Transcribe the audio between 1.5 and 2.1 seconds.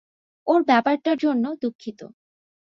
দুঃখিত।